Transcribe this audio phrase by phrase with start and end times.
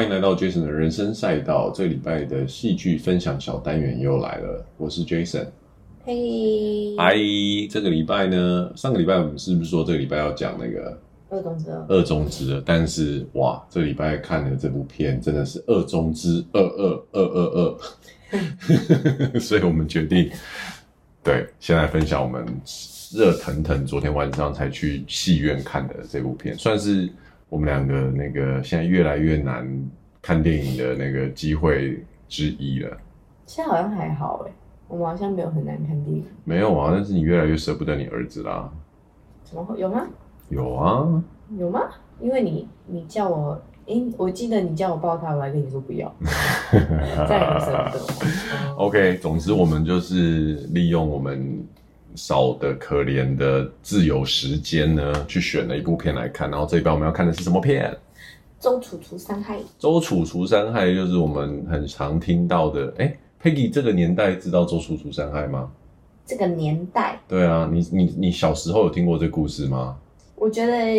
[0.00, 1.70] 欢迎来到 Jason 的人生赛道。
[1.74, 5.44] 这个礼拜的戏剧分享小单元又来了，我是 Jason。
[6.06, 7.14] 嘿，嗨，
[7.68, 11.86] 这个礼拜呢，上个礼拜我们是不是说这个礼拜要讲那个二中之二？
[11.90, 17.78] 二中之二，但是哇，这个礼拜看的这部片真的是二中之二二二二
[19.34, 20.30] 二， 所以我们决定
[21.22, 22.42] 对，先来分享我们
[23.12, 27.06] 热腾腾昨天晚上才去戏院看的这部片，算是。
[27.50, 29.68] 我们两个那个现在越来越难
[30.22, 32.96] 看电影的那个机会之一了。
[33.44, 34.52] 现在好像还好哎，
[34.86, 36.24] 我们好像没有很难看电影。
[36.44, 38.70] 没有啊，但是你越来越舍不得你儿子啦。
[39.42, 40.06] 怎么会有吗？
[40.48, 41.22] 有啊。
[41.58, 41.80] 有吗？
[42.20, 46.14] 因为你你叫我，诶，我记得你叫我抱他，我还跟你说不要。
[46.70, 48.74] 再也舍不得。
[48.76, 51.66] OK，总之我们就是利用我们。
[52.14, 56.50] 少的可怜的自由时间呢，去选了一部片来看。
[56.50, 57.96] 然后这一半我们要看的是什么片？
[58.58, 59.58] 周楚除三害。
[59.78, 62.92] 周楚除三害就是我们很常听到的。
[62.98, 65.70] 哎，Peggy，这个年代知道周楚除三害吗？
[66.26, 67.18] 这个年代？
[67.26, 69.96] 对啊，你你你小时候有听过这故事吗？
[70.36, 70.92] 我觉得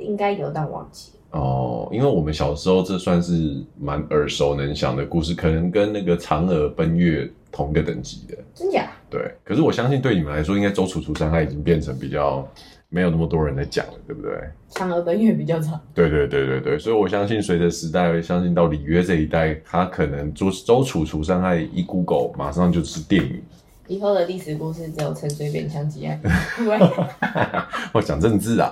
[0.00, 1.12] 应该有，但忘记。
[1.30, 8.36] 哦，因为我们小时候这算是蛮耳熟能详的故事，可能跟那个嫦娥奔月同个等级的。
[8.54, 8.90] 真假？
[9.10, 12.46] 对，可是我相信对你们来说，应该周楚楚伤害已经变成比较
[12.88, 14.32] 没有那么多人在讲了，对不对？
[14.70, 15.80] 嫦娥奔月比较长。
[15.94, 23.42] 对对对对对，所以我相信随着时代，我相信到里约这一代，他可能周周楚楚伤害一 Google，马上就是电影。
[23.86, 26.20] 以后的历史故事只有陈水扁枪击案。
[27.94, 28.70] 我讲政治啊，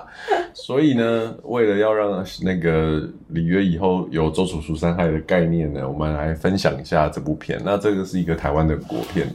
[0.53, 7.59] 所以呢，为了要让那个里约以后有周楚楚伤害的概念呢，我们来分享一下这部片。
[7.65, 9.27] 那这个是一个台湾的国片。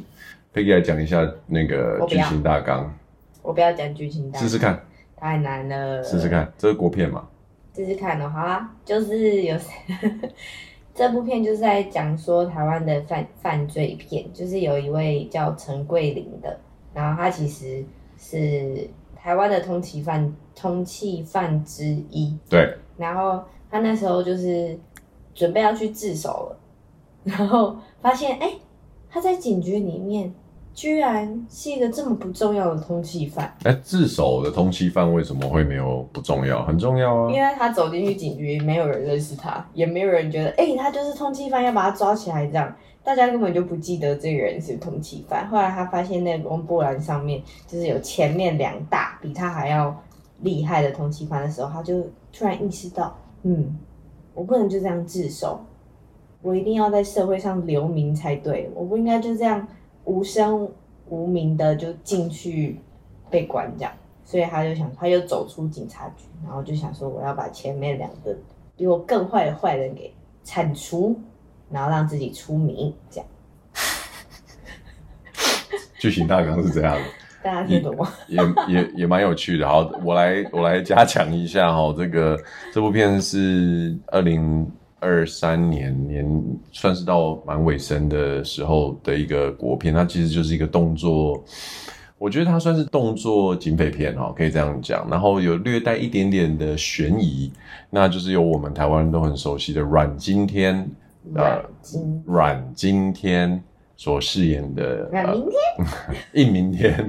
[0.55, 2.93] Peggy 来讲一下那个剧情大纲。
[3.41, 4.85] 我不要讲剧情大纲，试试看。
[5.17, 6.03] 太难了。
[6.05, 7.27] 试试看，这是国片嘛？
[7.75, 9.57] 试试看哦，好啊，就是有
[10.95, 16.61] 这部片就是在讲说台湾的犯犯罪片，就是有一位叫陈桂林的，
[16.93, 17.83] 然后他其实
[18.19, 18.87] 是
[19.17, 22.37] 台湾的通缉犯，通缉犯之一。
[22.51, 22.77] 对。
[22.99, 24.79] 然后他那时候就是
[25.35, 26.57] 准备要去自首了，
[27.25, 28.59] 然后发现哎、欸，
[29.09, 30.31] 他在警局里面。
[30.75, 33.55] 居然是一个这么不重要的通缉犯。
[33.65, 36.65] 哎，自首的通缉犯为什么会没有不重要？
[36.65, 37.31] 很重要啊！
[37.31, 42.47] 因为他走进去警局，没有人认识他，也没有人觉得，哎、欸，他就是通缉犯，要把他抓起来。
[42.47, 42.75] 这样，
[43.05, 45.47] 大家根本就不记得这个人是通缉犯。
[45.49, 49.95] 后来他发现那个公布栏上面就是有前面两大比他还要
[50.41, 52.01] 厉害的通缉犯的时候，他就
[52.33, 53.79] 突然意识到，嗯，
[54.33, 55.61] 我不能就这样自首，
[56.41, 59.69] 我一定要在社会上留名才对，我不应该就这样。
[60.05, 60.69] 无声
[61.09, 62.81] 无名的就进去
[63.31, 63.93] 被关这样，
[64.25, 68.37] 所以他就想，他就走出警察局，然后就想说，我要把前面两个
[68.77, 71.19] 比我更坏的坏人给铲除，
[71.71, 73.29] 然后让自己出名这样。
[75.99, 77.03] 剧情大纲是这样的，
[77.43, 78.13] 大家听懂吗？
[78.27, 79.69] 也也也蛮有趣的。
[79.69, 82.39] 好，我来我来加强一下哈，这个
[82.73, 84.71] 这部片是二零。
[85.03, 86.25] 二三年年
[86.71, 91.43] 算是到蛮尾声的时候的一个国片，它其实就是一个动作，
[92.19, 95.05] 我觉得它算是动作警匪片哦，可以这样讲。
[95.11, 97.53] 然后有略带一点点的悬疑，
[97.91, 100.89] 那就是有我们台湾人都很熟悉的阮经天，
[101.35, 101.61] 呃，
[102.25, 103.61] 阮经天
[104.03, 105.87] 所饰演的阮明天，
[106.45, 107.07] 应明天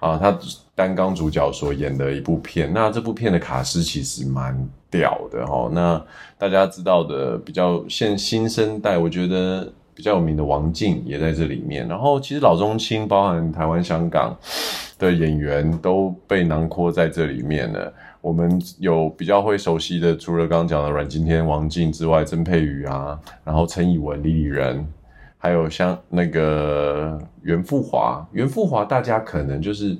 [0.00, 0.36] 啊，他
[0.74, 2.72] 担纲主角所演的一部片。
[2.74, 4.68] 那这部片的卡司其实蛮。
[4.88, 6.02] 屌的哈，那
[6.38, 11.86] 大家知道的比较现新生代，我觉得比较有名的王静也在这里面。
[11.86, 14.34] 然后其实老中青，包含台湾、香港
[14.98, 17.92] 的演员都被囊括在这里面了。
[18.22, 24.86] 我们有比较会熟悉的，除了刚刚讲的阮经天、王静之外，曾沛瑜啊，然后陈以文、李李仁，
[25.46, 28.26] 还有像那个袁富华。
[28.32, 29.96] 袁富华大家可能就是，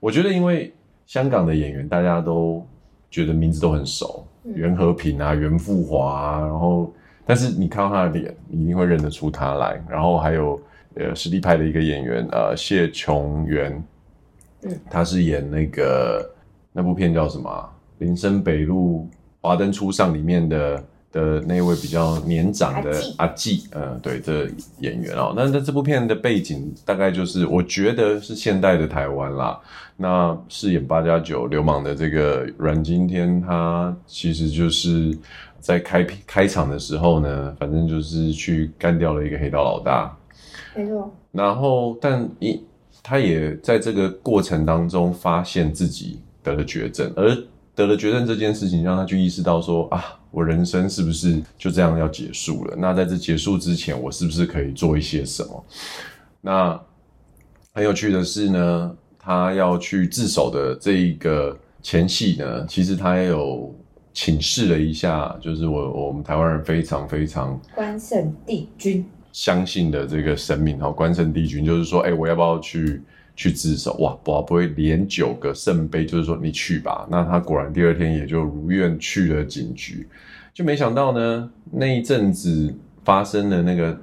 [0.00, 0.74] 我觉得因为
[1.06, 2.66] 香港的演员大家都
[3.08, 4.26] 觉得名字都很熟。
[4.42, 6.92] 袁和平啊，袁富华啊，然后，
[7.24, 9.80] 但是你看到他的脸，你一定会认得出他来。
[9.88, 10.60] 然后还有
[10.96, 13.80] 呃实力派的一个演员，呃谢琼媛，
[14.62, 16.28] 嗯，他是演那个
[16.72, 17.70] 那部片叫什么啊？
[17.98, 19.08] 林森北路
[19.40, 20.84] 华灯初上里面的。
[21.12, 24.50] 的那位比较年长的阿季，嗯，对，这个、
[24.80, 29.58] 演员哦，那那这部片的背景大概就是，我觉得是现代的台湾啦。
[29.96, 35.16] 那饰演八加九流氓的这个阮经天，他其实就是
[35.58, 40.16] 在开开场的时候呢，反正就是去干掉了一个黑道老大，
[40.76, 41.12] 没错。
[41.32, 42.60] 然后，但一
[43.02, 47.36] 他也在这个过程当中发现自己得了绝症，而
[47.74, 52.76] 得了绝症这件事情，让他去意识到说啊，我人生是不是就这样要结束了？
[52.76, 55.64] 那在这结束之前，我是不是可以做一些什么？
[56.40, 56.80] 那
[57.72, 63.74] 很有趣的是呢，他要去自首的这一个前夕呢，其实他也有
[64.12, 73.00] 请示了一下，就是我我们台湾人非常非常关圣帝君相信的这个神明哈，关圣帝君就是说，哎、欸，我要不要去
[73.38, 73.94] 去自首？
[74.00, 77.06] 哇，不不会连九个圣杯，就是说你去吧。
[77.08, 80.06] 那他果然第二天也就如愿去了警局，
[80.52, 82.74] 就没想到呢，那一阵子
[83.04, 83.96] 发生了那个。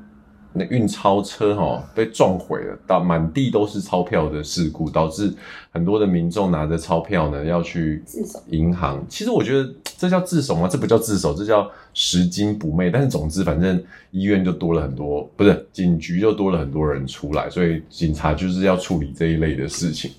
[0.58, 5.34] 那运钞车哈被撞毁了，到满地都是钞票的事故，导致
[5.70, 8.02] 很多的民众拿着钞票呢要去
[8.48, 9.06] 银行。
[9.10, 10.66] 其实我觉得这叫自首吗？
[10.66, 12.90] 这不叫自首，这叫拾金不昧。
[12.90, 20.10] 但是总之，反正医院就多了很多，不是警局就多了很多人出来，所以警察就是要处理这一类的事情，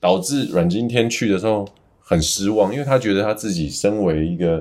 [0.00, 1.64] 导致阮经天去的时候
[2.00, 4.60] 很失望，因为他觉得他自己身为一个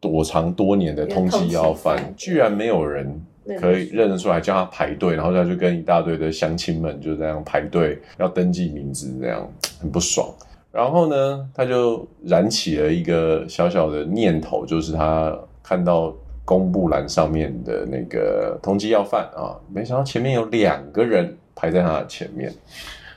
[0.00, 3.24] 躲藏多年的通缉要犯，居然没有人。
[3.60, 9.48] 可以认得出来，叫他排队，然后他就跟一大堆的乡亲们就这样排队要登记名字，这样
[9.80, 10.28] 很不爽。
[10.72, 16.12] 然后呢，他就燃起了一个小小的念头，就是他看到
[16.44, 22.52] 公布栏上面的那个通缉要犯啊，没想到前面有两个人排在他的前面。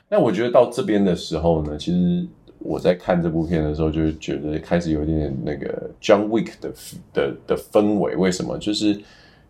[0.08, 2.26] 那我觉得到这边的时候呢，其实
[2.60, 6.72] 我在看这部片的时候，就觉得开始有点点那个 John Wick 的
[7.12, 8.14] 的的氛围。
[8.14, 8.56] 为什么？
[8.58, 8.96] 就是。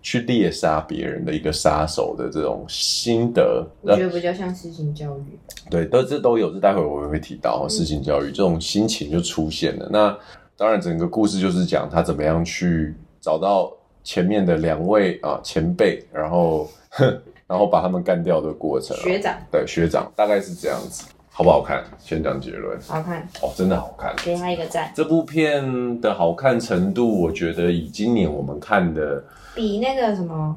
[0.03, 5.39] 去猎杀别人的一个杀手的这种心得，我觉得比较像私刑教育。
[5.69, 9.89] 对，都这都有，这待会我也会提到私刑教育这种心情就出现了。
[9.91, 10.17] 那
[10.57, 13.71] 当然，整个故事就是讲他怎么样去找到
[14.03, 16.67] 前面的两位啊前辈，然后
[17.47, 18.97] 然后把他们干掉的过程。
[18.97, 21.85] 学长，对，学长大概是这样子，好不好看？
[21.99, 22.81] 先讲结论。
[22.81, 24.91] 好看哦，真的好看，给他一个赞。
[24.95, 29.23] 这部片的好看程度，我觉得以今年我们看的。
[29.61, 30.57] 比那个什么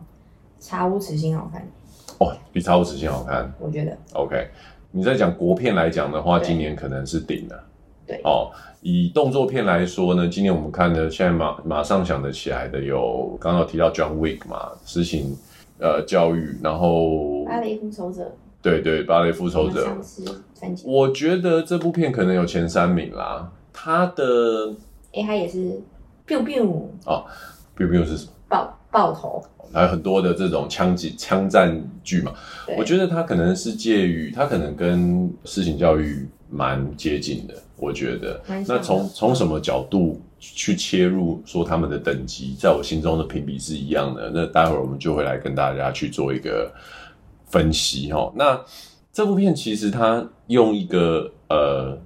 [0.66, 1.62] 《查无此心》好看
[2.20, 3.98] 哦，比《查无此心》好看，我觉得。
[4.14, 4.48] OK，
[4.92, 7.64] 你在讲国片来讲的话，今年可能是顶了。
[8.08, 8.50] 对哦，
[8.82, 15.36] 以动作片来说呢，今年我们看的现在马马上想得起来的有，刚刚有提到 John Wick 嘛，实行
[15.80, 19.86] 呃教育，然后芭蕾复仇者，对对，芭蕾复仇者，
[20.86, 23.52] 我觉得这部片可能有前三名啦。
[23.74, 24.72] 他的，
[25.12, 25.82] 哎、欸，他也是
[26.26, 27.26] biu biu 哦
[27.78, 28.32] ，biu biu 是什么？
[28.94, 29.44] 爆爆头，
[29.74, 32.32] 还有很多的这种枪击枪战剧嘛，
[32.78, 37.56] 我觉得它可能是介于，它可能跟事情教育蛮接近的。
[37.76, 44.32] 我觉得，那从从什么角度去切入，说他们的等级，在我心中的评比是一样的。
[44.34, 46.72] 那待会儿我们就会来跟大家去做一个
[47.48, 48.32] 分析哈。
[48.36, 48.62] 那
[49.12, 51.98] 这部片其实它用一个呃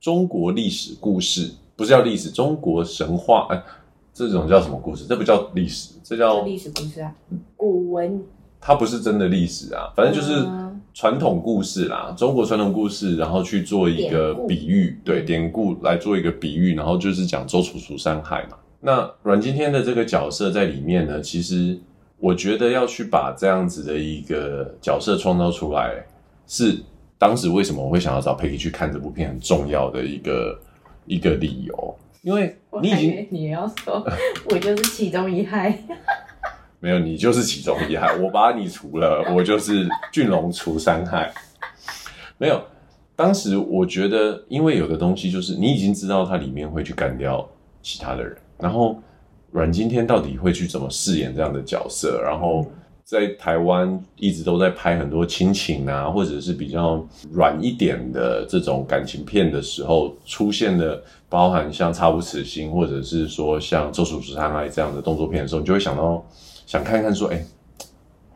[0.00, 3.62] 中国历史故事，不是叫历史，中国神话哎。
[4.12, 5.04] 这种叫什么故事？
[5.06, 7.14] 这不叫历史，这叫历史故事啊，
[7.56, 8.22] 古文。
[8.62, 10.46] 它不是真的历史啊，反正就是
[10.92, 18.58] 传统故事啦，嗯、中国传统故事，然后去做一个比喻，对典故来做一个比喻，然后就是讲周楚除三害嘛。
[18.80, 21.78] 那阮经天的这个角色在里面呢，其实
[22.18, 26.04] 我觉得要去把这样子的一个角色创造出来，
[26.46, 26.78] 是
[27.16, 30.60] 当时为什么我会想要找佩奇去看这部片很重要的一个
[31.06, 31.96] 一个理由。
[32.22, 34.06] 因为你已经，你也要说，
[34.50, 35.78] 我就是其中一害。
[36.80, 38.14] 没有，你就是其中一害。
[38.16, 41.32] 我把你除了， 我就是俊龙除三害。
[42.38, 42.62] 没有，
[43.16, 47.48] 当时我觉得，因为有的东西就是你已经知道它里面会去干掉
[47.82, 49.00] 其他的人，然后
[49.50, 52.70] 阮经天到底会去怎么饰演这样的角色，然后。
[53.10, 66.24] 在台湾一直都在拍很多亲情啊，或者是比较软一点的这种感情片的时候，出现的包含像《查无此心》，或者是说像《周处除三害》这样的动作片的时候，你就会想到
[66.66, 67.46] 想看看说，哎、欸，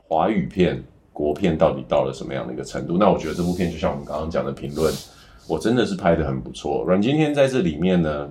[0.08, 2.96] 华语片、国片到底到了什么样的一个程度？
[2.98, 4.92] 那我觉得这部片就像我们刚刚讲的评论，
[5.46, 6.82] 我真的是拍得很不错。
[6.84, 8.28] 阮经天在这里面呢，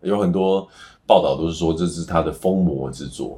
[0.00, 0.68] 有很多
[1.08, 3.36] 报道都是说这是他的疯魔之作。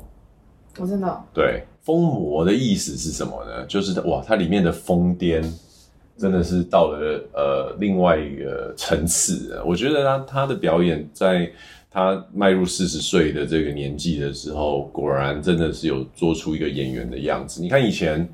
[0.79, 1.63] 我真的对。
[1.83, 3.65] 疯魔的意思是什么呢？
[3.67, 5.41] 就是哇，它里面的疯癫
[6.19, 9.63] 真的是到了呃另外一个层次。
[9.65, 11.49] 我觉得他他的表演，在
[11.89, 17.63] 他迈入四十岁的这个年纪的时候，果然真的是有做出一个演员的样子。
[17.63, 18.29] 你看以前，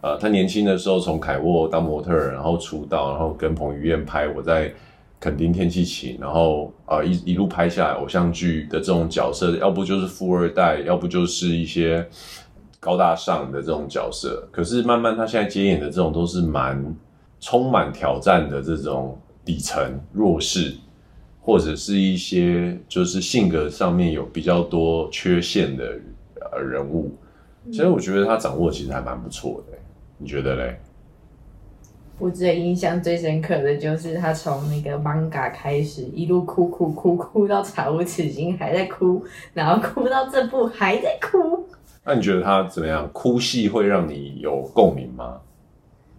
[0.00, 4.72] 呃，他年轻的时候从凯渥当模特，然后出道，然后跟彭于晏拍《我在
[5.20, 12.06] 垦丁天气晴》，然后啊、呃、一一路拍下来偶像剧的这种角色，要不就是富二代，要不就是一些。
[12.78, 16.94] 高大上的这种角色，可是慢慢他现在接演的这种都是蛮
[17.40, 20.72] 充满挑战的这种底层弱势，
[21.40, 25.98] 或者是一些就是性格上面有比较多缺陷的
[26.52, 27.12] 呃人物，
[27.72, 29.76] 其实我觉得他掌握其实还蛮不错的，
[30.18, 30.78] 你觉得嘞？
[32.18, 41.68] 我最印象最深刻的就是他从那个 manga 开始，一路哭哭哭哭到查无此心还在哭，然后哭到这部还在哭。
[42.04, 43.06] 那你觉得他怎么样？
[43.12, 45.38] 哭戏会让你有共鸣吗？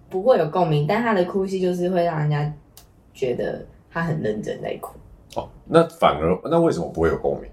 [0.10, 2.54] 不会有共鸣，但他的哭戏就是会让人家
[3.13, 4.98] 觉得他很认真在哭。
[5.36, 7.50] 哦，那反而那为什么不会有共鸣？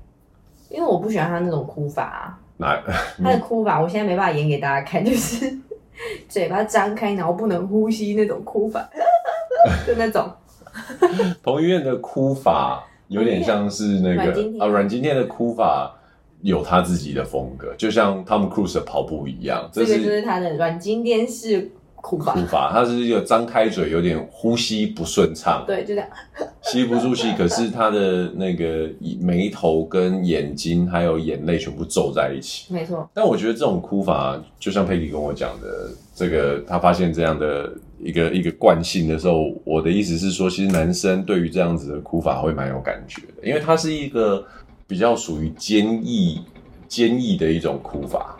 [0.68, 2.38] 因为我不喜欢他那种哭法啊。
[2.56, 2.76] 那
[3.24, 5.58] 他的哭法，我现在没办法演给大家看，就是。
[6.28, 8.88] 嘴巴张开，然后不能呼吸那种哭法，
[9.86, 10.30] 就那种。
[11.42, 15.94] 彭于晏的哭法有点像是那个啊，阮经天的哭法
[16.42, 19.70] 有他自己的风格，就像 Tom Cruise 的跑步一样。
[19.72, 21.70] 这个就是他的阮经天式。
[22.04, 26.08] 哭法，哭法，他是一个张开嘴，有点呼吸不顺畅，对，就这样，
[26.60, 27.32] 吸不住气。
[27.38, 28.86] 可是他的那个
[29.18, 33.08] 眉头跟眼睛还有眼泪全部皱在一起，没错。
[33.14, 44.44] 但我觉得这种哭法，就像佩蒂跟我讲的，这个他发现这样的一个一个惯性的时候，我的意思是说，其实男生对于这样子的哭法会蛮有感觉的，因为它是一个
[44.86, 46.42] 比较属于坚毅、
[46.86, 48.36] 坚毅的一种哭法。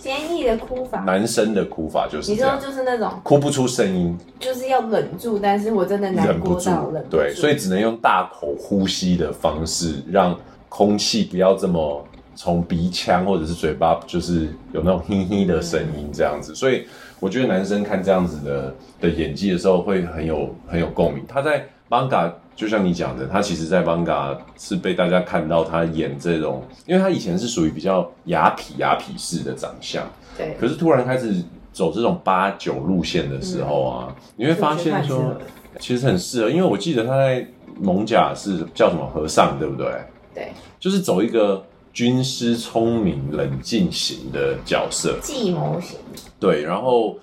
[0.00, 10.36] 坚毅的哭法， 男生的哭法就是，你说就是那种哭不出声音，就是要忍住，但是我真的难过到忍不住，对，所以只能用大口呼吸的方式，让
[10.68, 12.04] 空气不要这么
[12.34, 16.54] 从鼻腔或者是嘴巴，就是有那种嘿嘿的声音这样子。
[16.54, 16.86] 所以
[17.18, 21.22] 我觉得男生看这样子的的演技的时候，会很有很有共鸣。
[21.28, 30.54] 他在 manga 就像你讲的，他其实，在 manga 是被大家看到他演这种，因为他以前是属于比较雅痞雅痞式的长相，对。
[30.60, 35.34] 可是突然开始走这种八九路线的时候啊，嗯、你会发现说，
[35.78, 37.48] 其实很适合，因为我记得他在
[37.80, 39.86] 蒙甲是叫什么和尚，对不对？
[40.34, 41.64] 对，就是走一个
[41.94, 45.96] 军师聪明冷静型的角色，计谋型。
[46.38, 47.16] 对，然后。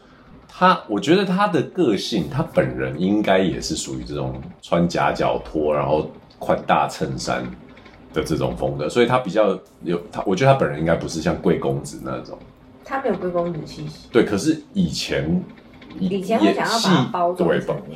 [0.60, 6.10] 他，我觉得他的个性，他本人应该也是属于这种穿夹脚拖，然后
[6.40, 7.46] 宽大衬衫
[8.12, 12.36] 的这种风格，所以他比较有他，我觉得他本人应该不是像贵公子那种，
[12.84, 14.08] 他没有贵公子气息。
[14.12, 15.44] 对，可是以前
[16.00, 17.48] 以前会想要把包装，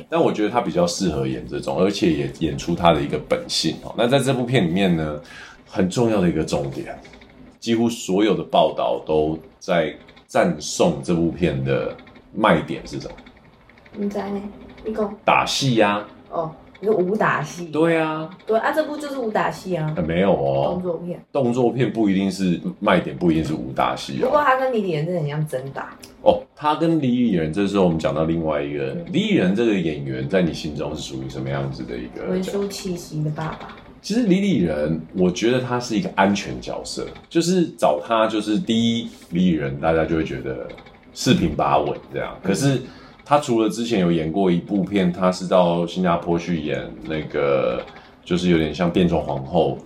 [0.08, 3.92] 但我觉得他比较适合演这种，而且也演出他的一个本性哦。
[3.98, 5.20] 那在这部片里面呢，
[5.68, 6.96] 很重要的一个重点，
[7.58, 9.92] 几乎所有的报道都在
[10.28, 11.92] 赞颂这部片的。
[12.34, 13.14] 卖点是什么？
[13.94, 14.40] 你在呢？
[14.84, 16.08] 你讲打戏呀、啊？
[16.30, 17.66] 哦，你说武打戏？
[17.66, 19.94] 对啊，对啊，这部就是武打戏啊。
[20.08, 21.24] 没有哦，动作片。
[21.30, 24.24] 动作片不一定是卖点，不一定是武打戏哦。
[24.24, 25.94] 不过他跟李李仁真的很像真打。
[26.22, 33.76] 哦，他跟李李仁，这时候我们讲到另外一个李李仁这个演员，在你心中是属于什么样子的一个文书气息的爸爸？
[34.00, 40.66] 其实李李仁，我觉得他是一个安全角色，就是找他，就是第一李李仁，大家就会觉得。
[41.14, 42.80] 四平八稳这样，可是
[43.24, 47.80] 他除了之前有演过一部片，他是到新加坡去演那个，
[48.24, 49.78] 就是有点像变装皇后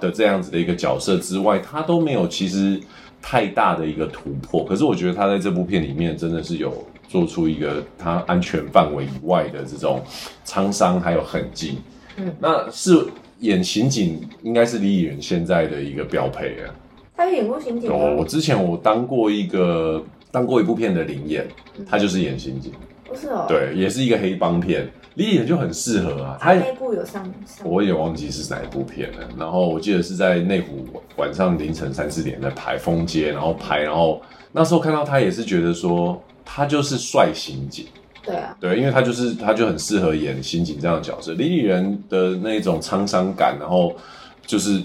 [0.00, 2.80] 的这样子的一个角色之外，他都没有其实
[3.20, 4.64] 太大的一个突破。
[4.64, 6.72] 可是我觉得他在这部片里面真的是有
[7.06, 10.02] 做出一个他安全范围以外的这种
[10.44, 11.78] 沧桑还有痕迹。
[12.16, 13.06] 嗯，那是
[13.40, 16.74] 演刑警，应该是李李仁现在的一个标配啊。
[17.16, 17.96] 他演过刑警吗？
[18.18, 20.02] 我之前我当过一个。
[20.36, 21.48] 当过一部片的林演，
[21.88, 22.70] 他就是演刑警，
[23.08, 26.36] 不是哦，对，也是一个黑帮片，李李仁就很适合啊。
[26.38, 29.26] 他那部有上，上我也忘记是哪一部片了。
[29.38, 34.20] 然后我记得是在内湖晚上凌晨三四点在排风街，然后拍，然后
[34.52, 37.86] 那时候看到他也是觉得说他就是帅刑警，
[38.22, 41.32] 对啊，对，因为他就是他就很适合演刑警这样的角色。
[41.32, 43.96] 李李仁的那种沧桑感，然后
[44.44, 44.82] 就是。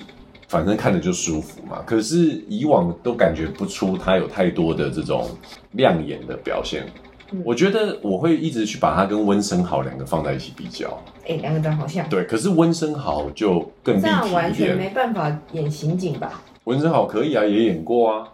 [0.52, 5.30] 反正看着就舒服嘛，可是以往都感觉不出他有太多的这种
[5.72, 6.86] 亮眼的表现。
[7.32, 10.90] 嗯、我觉得我会一直去把它跟温升豪两个放在一起比较。
[11.22, 12.06] 哎、欸，两个长好像。
[12.10, 16.44] 对，可是温升豪就更立体完全没办法演刑警吧？
[16.66, 18.28] 温升豪可以啊，也演过啊。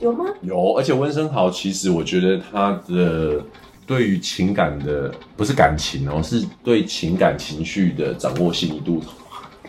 [0.00, 0.24] 有吗？
[0.42, 3.40] 有，而且温升豪其实我觉得他的
[3.86, 9.00] 对于情感的不是感情哦、喔，是对情感情绪的掌握细腻度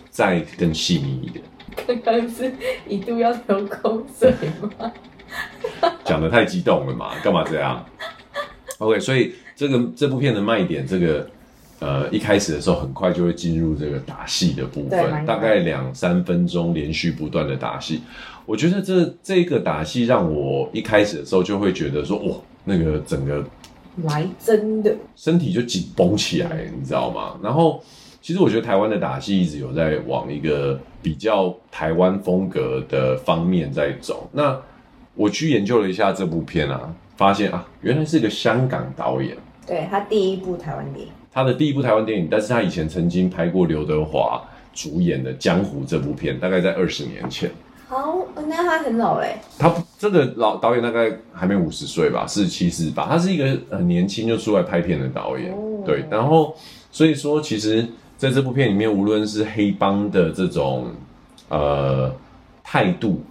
[0.09, 1.45] 再更细腻一点。
[1.87, 2.51] 刚刚是
[2.87, 4.33] 一度要流口水
[4.79, 4.91] 吗？
[6.05, 7.11] 讲的太激动了嘛？
[7.23, 7.83] 干嘛这样
[8.77, 11.27] ？OK，所以这个这部片的卖点，这个
[11.79, 18.01] 呃一开始的时候很快就会进入这个打戏的部分，大概两三分钟连续不断的打戏。
[18.45, 23.43] 我觉得这这个打戏让我一开始的时候就会觉得说，哇，那个整个
[24.03, 27.37] 来真的，身体就紧绷起来，你知道吗？
[27.43, 27.83] 然后。
[28.25, 34.27] 其实我觉得台湾的打戏一直有在往一个比较台湾风格的方面在走。
[34.31, 34.59] 那
[35.13, 39.37] 我去研究了一下这部片啊，发现啊，原来是个香港导演。
[39.67, 47.51] 对，他第一部台湾电影，他的第一部台湾电影，但是他以前曾经拍过刘德华主演的《江湖》这部片，大概在二十年前。
[47.87, 49.35] 好，那他很老嘞。
[49.59, 53.05] 他这个老导演大概还没五十岁吧，四十七四八。
[53.05, 55.53] 他是一个很年轻就出来拍片的导演。
[55.53, 56.55] 哦、对，然后
[56.91, 57.87] 所以说，其实
[58.17, 60.87] 在这部片里面，无论是黑帮的这种
[61.49, 62.13] 呃
[62.63, 63.21] 态度，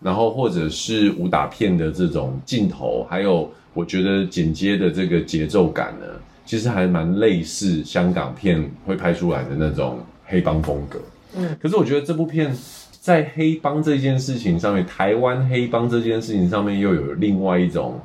[0.00, 6.06] 然后或者是武打片的这种镜头，还有我觉得剪接的这个节奏感呢，
[6.44, 11.00] 其实还蛮类似香港片会拍出来的那种黑帮风格。
[11.36, 12.54] 嗯，可是我觉得这部片。
[13.02, 17.98] 在黑帮这件事情上面，台湾黑帮这件事情上面又有另外一种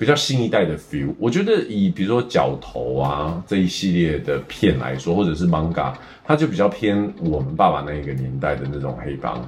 [0.00, 1.14] 比较新一代的 feel。
[1.18, 5.92] 我觉得以比如说角头啊这一系列的片来说，或者是 manga，
[6.24, 9.38] 它就比较偏我们爸爸那一个年代的那种黑帮。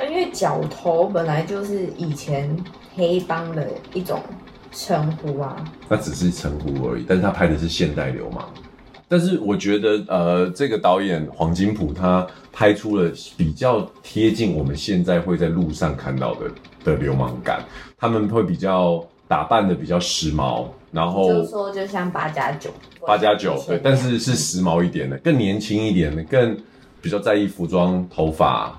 [0.00, 2.56] 因为角头本来就是以前
[2.96, 4.20] 黑帮的一种
[4.72, 7.04] 称呼啊，那只是称呼而已。
[7.06, 8.44] 但是他拍的是现代流氓。
[9.06, 16.50] 但是我觉得，呃，这个导演黄金普他拍出了比较贴近我们现在会在路上看到的
[16.82, 17.64] 的流氓感，
[17.96, 22.68] 他们会比较打扮的比较时髦，然后就说就像八加九，
[23.06, 26.58] 八加九对，但是是时髦一点的，更年轻一点的，更
[27.00, 28.76] 比较在意服装、头发、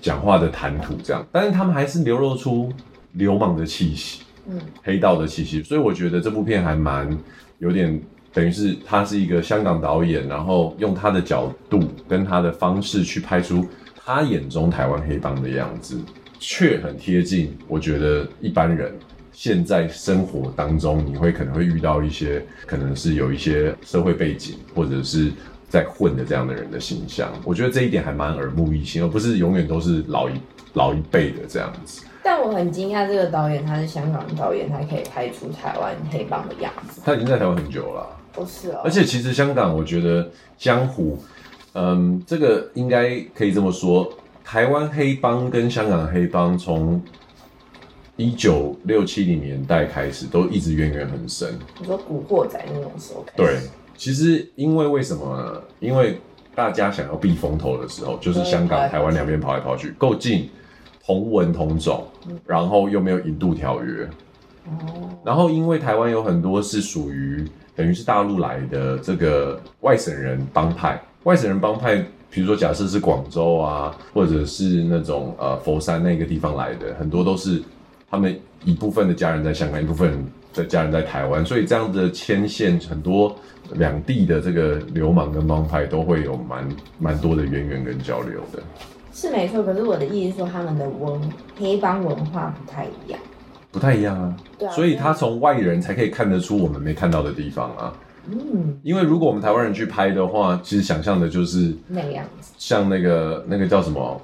[0.00, 2.72] 讲话的谈吐这样，但是他们还是流露出
[3.12, 7.14] 流氓的气息，嗯，黑道的气息，所以我觉得这部片还蛮
[7.58, 8.00] 有点。
[8.34, 16.00] 等于是他是一个香港导演，然后用他的角度跟他的方式去拍出他眼中台湾黑帮的样子，
[16.38, 17.54] 却很贴近。
[17.68, 18.98] 我觉得一般人
[19.32, 25.32] 现在生活当中，你会可能会遇到一些可能是有一些社会背景或者是
[25.68, 27.32] 在混的这样的人的形象。
[27.44, 30.34] 我觉得这一点还蛮耳目一新，而不是永远都是老一
[30.74, 32.04] 老一辈的这样子。
[32.22, 37.00] 但我很惊讶，这个导演他是香港导演，他可以拍出台湾黑帮的样子。
[37.04, 38.06] 他已经在台湾很久了。
[38.32, 41.18] 不是哦，而且其实香港，我觉得江湖，
[41.74, 44.08] 嗯，这个应该可以这么说，
[44.44, 47.02] 台湾黑帮跟香港黑帮从
[48.16, 51.58] 一九六七零年代开始都一直渊源很深。
[51.80, 53.24] 你说古惑仔那种时候？
[53.36, 53.58] 对，
[53.96, 55.62] 其实因为为什么呢？
[55.80, 56.18] 因为
[56.54, 60.48] 大家想要避风头的时候，就是香港、台湾两边跑来跑去，够近，
[61.04, 62.06] 同文同种，
[62.46, 64.08] 然后又没有引渡条约。
[64.66, 65.10] 哦。
[65.24, 67.46] 然后因为台湾有很多是属于。
[67.74, 71.96] 等于是大陆来的这个外省人帮派，外省人帮派，
[72.28, 77.62] 比如说假设是广州啊，或者是那种呃佛山那个地方来的，很多都是
[78.12, 80.22] 他们一部分的家人在香港，一部分
[80.52, 83.34] 的家人在台湾，所以这样的牵线，很多
[83.72, 88.62] 两地的这个流氓跟帮派都会有蛮蛮多的渊源跟交流的。
[89.14, 91.18] 是没错，可是我的意思是说，他们的文
[91.58, 93.18] 黑帮文化不太一样。
[93.70, 97.94] 不太一样啊，对啊，所以他从外人才可以看得出我们没看到的地方啊。
[98.30, 104.20] 嗯，因为如果我们台湾人去拍的话，其实想象的就是那个样子，像那个那个叫什么，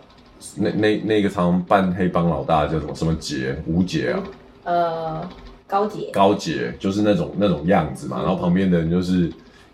[0.57, 4.23] 那那那个常扮黑帮老大叫什么什么杰吴杰啊？
[4.65, 5.29] 呃，
[5.67, 9.31] 高杰，高杰就是那种那种样子嘛，嗯、然后旁边的人就是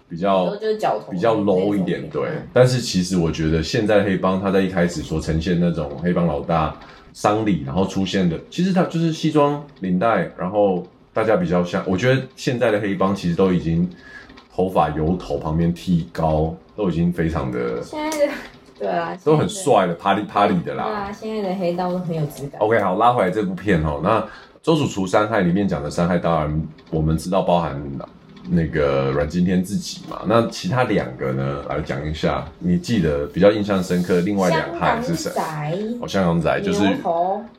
[0.08, 0.78] 比较就是
[1.10, 2.28] 比较 low 一点，对。
[2.52, 6.76] 但是其实我觉得现在黑帮他在一开始所呈现那种黑帮老大。
[7.16, 13.88] 丧礼，然后出现的，其实他就是西装领带，然后大家比较像，我觉得现在的黑帮其实都已经
[14.52, 18.32] 头发油头旁边剃高，都已经非常的，现在的
[18.78, 20.84] 对啊，都很帅的，party party 的啦。
[20.84, 22.60] 对啊，现在的黑道都很有质感。
[22.60, 24.26] OK，好，拉回来这部片哦，那
[24.62, 27.80] 周处除三害里面讲的三害，当然我们知道包含。
[28.46, 31.62] 那个阮经天自己嘛，那其他两个呢？
[31.66, 35.30] 来讲一下，你记得比较印象深刻，另外两害是谁？
[35.98, 36.82] 哦，香港仔就是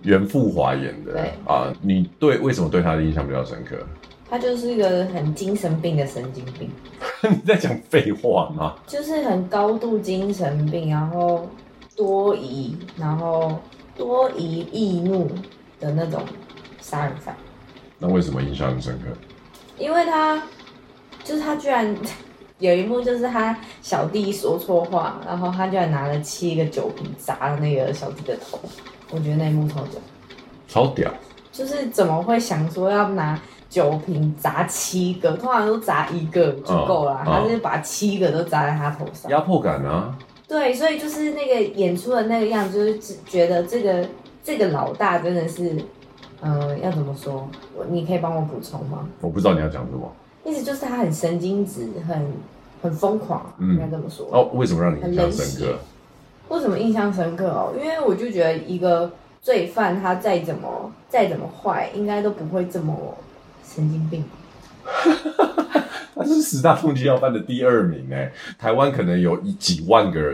[0.03, 1.13] 袁富华演的。
[1.13, 3.75] 对啊，你对为什么对他的印象比较深刻？
[4.29, 6.69] 他就是一个很精神病的神经病。
[7.29, 8.75] 你在讲废话吗？
[8.85, 11.49] 就是很高度精神病，然后
[11.95, 13.59] 多疑，然后
[13.95, 15.29] 多疑易怒
[15.79, 16.21] 的那种
[16.79, 17.35] 杀人犯。
[17.99, 19.05] 那为什么印象很深刻？
[19.77, 20.41] 因为他。
[21.23, 21.97] 就是他居然
[22.59, 28.59] 有一幕，就是他小弟说错话，然后他居然拿了七个酒瓶砸了那个小弟的头。
[29.09, 29.99] 我觉得那一幕超屌，
[30.67, 31.11] 超屌。
[31.51, 33.41] 就是怎么会想说要拿
[33.75, 35.33] 酒瓶砸七个？
[35.33, 39.29] 通常都砸一个就够了，他是把七个都砸在他头上。
[39.29, 40.17] 压迫感啊！
[40.47, 44.07] 对，所以就是那个演出的那个样子，就是觉得这个
[44.41, 45.75] 这个老大真的是，
[46.39, 47.49] 呃，要怎么说？
[47.89, 49.05] 你可以帮我补充吗？
[49.19, 50.09] 我不知道你要讲什么。
[50.45, 52.25] 意思就是他很神经质，很
[52.81, 54.25] 很疯狂，应该这么说。
[54.31, 55.77] 哦，为什么让你印象深刻？
[56.47, 57.73] 为什么印象深刻哦？
[57.77, 59.11] 因为我就觉得一个
[59.41, 62.95] 罪犯他再怎么再怎么坏，应该都不会这么
[63.75, 64.23] 神经病。
[66.15, 70.33] 他是十大通缉要犯的第二名哎，台湾可能有一几万个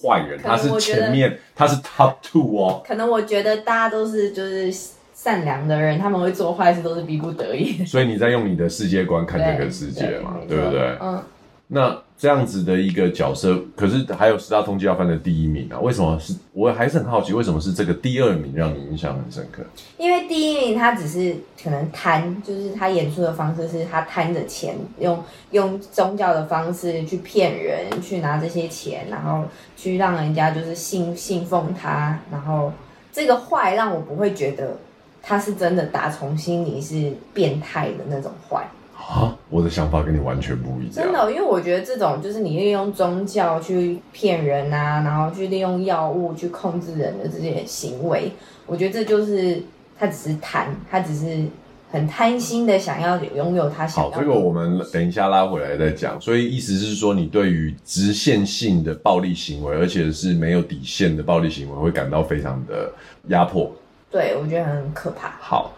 [0.00, 2.82] 坏人，他是前面，他是 top two 哦。
[2.86, 4.72] 可能我觉得大家都是就是
[5.12, 7.84] 善良的人，他们会做坏事都是逼不得已。
[7.84, 10.96] 所以你在用你的世界观看这个世界嘛，对不对？
[11.00, 11.22] 嗯。
[11.68, 15.78] 那这样子的一个角色，可是还有十大通缉要犯的第一名啊？
[15.80, 16.34] 为什么是？
[16.54, 19.62] 我还是很好奇，为什么是这个第二名让你印象很深刻？
[19.98, 29.44] 因为第一名他只是可能贪，就是他演出的方式是他贪着钱，用用宗教的方式去骗人，去拿这些钱，然后
[29.76, 32.72] 去让人家就是信 信奉他，然后
[33.12, 34.78] 这个坏让我不会觉得
[35.22, 38.66] 他是真的打从心里是变态的那种坏。
[38.96, 40.92] 啊，我的想法跟你完全不一样。
[40.92, 48.32] 真的，因为我觉得这种就是你利用宗教去骗人啊，然后去利用药物去控制人的这些行为，
[48.66, 49.62] 我觉得这就是
[49.96, 51.44] 他只是贪，他只是
[51.90, 54.10] 很贪心的想要拥有他想要。
[54.10, 56.20] 好，这个我们等一下拉回来再讲。
[56.20, 62.90] 所以意思是说，你对于直线性的暴力行为，而且是没有底线的暴力行为，会感到非常的
[63.28, 63.70] 压迫。
[64.10, 65.36] 对，我觉得很可怕。
[65.38, 65.72] 好。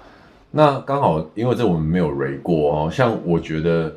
[0.50, 2.90] 那刚好，因为这我们没有雷过哦。
[2.90, 3.92] 像我觉得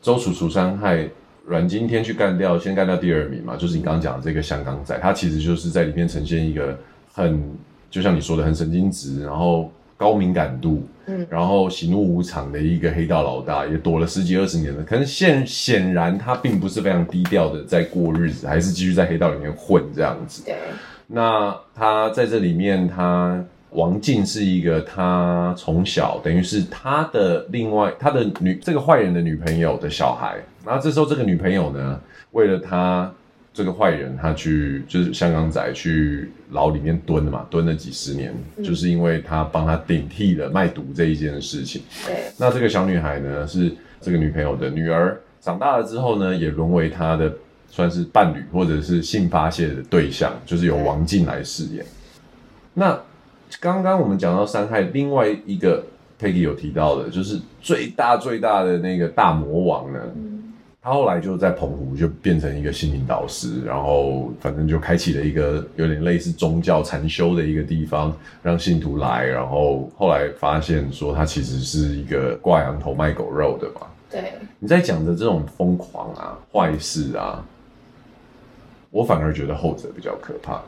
[0.00, 1.06] 周楚除三害，
[1.46, 6.74] 阮经天去干掉，先干掉第二名嘛，就是你刚刚讲的这个香港仔，他其实就是在里面呈现一个
[7.12, 7.42] 很，
[7.90, 14.82] 就像你说的很神经质，然后高敏感度，嗯，然后喜怒无常的一个黑道老大，也躲了十几二十年了。
[14.84, 20.42] 可是现显然他并不是非常低调的在过日子，还是继续在黑道里面混这样子。
[20.46, 20.56] 对。
[21.06, 23.44] 那他在这里面他。
[23.72, 32.00] 王静是一个他从小等于是他的另外他的女这个坏人的女朋友的小孩，然后这时候这个女朋友呢，
[32.32, 33.10] 为了他
[33.54, 41.82] 这个坏人，他去就是香港仔去牢里面蹲了嘛，蹲了几十年，嗯、就是因为他帮他顶替了卖毒这一件事情。
[42.06, 47.30] 对，那这个小女孩呢，是这个女朋友的女儿，长大了之后呢，也沦为他的
[47.68, 51.84] 算是伴侣或者是性发泄的对象，就是由王静来饰演。
[52.74, 52.98] 那
[53.60, 55.84] 刚刚我们讲到伤害，另外一个
[56.20, 60.00] Peggy 有提到的，就是最大最大的那个大魔王呢，
[60.80, 68.12] 他后来就在澎湖就变成一个心灵导师，然后反正就开启了一个有点类似宗教禅修的一个地方，
[68.42, 73.86] 让信徒来，然后后来发现说他其实是一个挂羊头卖狗肉的嘛。
[74.10, 77.44] 对，你在讲的这种疯狂啊、坏事啊，
[78.90, 80.60] 我反而觉得后者比较可怕。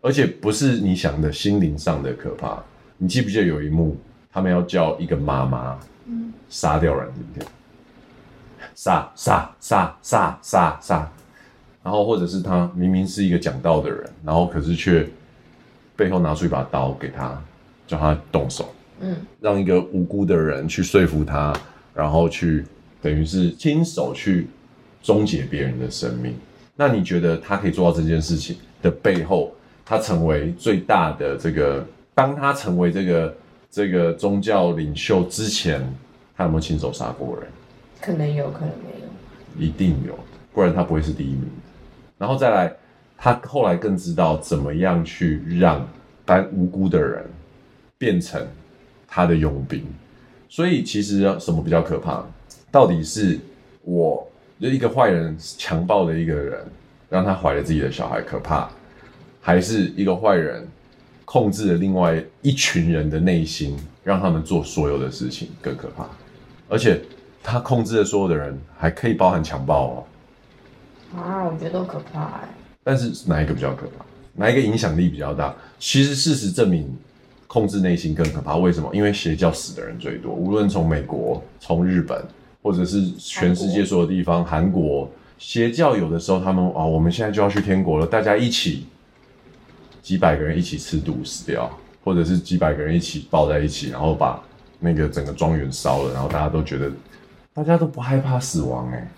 [0.00, 2.62] 而且不是你想的心灵上的可怕。
[2.98, 3.96] 你记不记得有一幕，
[4.32, 7.46] 他们要叫一个妈妈，嗯杀掉阮经天，
[8.74, 11.08] 杀杀杀杀杀杀，
[11.82, 15.06] 然后或者是他明明是一个讲道的人，然后可是却
[15.94, 17.40] 背后拿出一把刀给他，
[17.86, 21.52] 叫他动手，嗯，让一个无辜的人去说服他，
[21.94, 22.64] 然后去
[23.02, 24.48] 等于是亲手去
[25.02, 26.34] 终结别人的生命。
[26.74, 29.52] 那你觉得他可以做到这件事情的背后？
[29.88, 31.82] 他成为最大的这个，
[32.14, 33.34] 当他成为这个
[33.70, 35.80] 这个宗教领袖之前，
[36.36, 37.48] 他有没有亲手杀过人？
[37.98, 39.08] 可能有，可能没有。
[39.58, 40.14] 一定有，
[40.52, 41.48] 不然他不会是第一名。
[42.18, 42.70] 然后再来，
[43.16, 45.88] 他后来更知道怎么样去让
[46.26, 47.24] 单无辜的人
[47.96, 48.46] 变成
[49.06, 49.86] 他的佣兵。
[50.50, 52.22] 所以其实什么比较可怕？
[52.70, 53.38] 到底是
[53.80, 56.60] 我就一个坏人强暴的一个人，
[57.08, 58.68] 让他怀了自己的小孩，可怕？
[59.48, 60.68] 还是一个坏人
[61.24, 66.06] 控制了另外一群人的内心，让他们做所有的事情更可怕。
[66.68, 67.00] 而且
[67.42, 70.04] 他控制的所有的人，还可以包含强暴哦。
[71.16, 72.48] 啊，我觉得都可怕哎。
[72.84, 74.04] 但是哪一个比较可怕？
[74.34, 75.56] 哪一个影响力比较大？
[75.78, 76.86] 其实事实证明，
[77.46, 78.56] 控制内心更可怕。
[78.56, 78.94] 为什么？
[78.94, 80.30] 因为邪教死的人最多。
[80.30, 82.22] 无论从美国、从日本，
[82.62, 88.84] 或者是全世界所有地方，韩国，韩国邪教有的时候他们啊，我们现在就要去天国了，大家一起。
[90.08, 91.70] 几百个人一起吃毒死掉，
[92.02, 94.42] 或者是几百个人一起抱在一起，然后把
[94.80, 96.90] 那个整个庄园烧了，然后大家都觉得，
[97.52, 99.08] 大家都不害怕死亡哎、欸。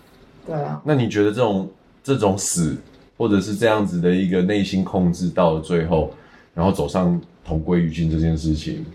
[0.45, 0.81] 对啊。
[0.83, 1.71] 那你觉得这种
[2.03, 2.75] 这种死，
[3.17, 6.13] 或者是这样子的一个内心控制到了最后，
[6.53, 8.85] 然后走上同归于尽这件事情，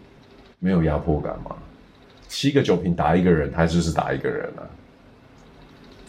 [0.58, 1.56] 没有压迫感吗？
[2.28, 4.68] 七个酒瓶打一个人，他就是打一个人啊。